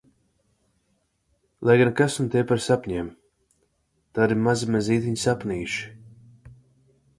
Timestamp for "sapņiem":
2.69-3.13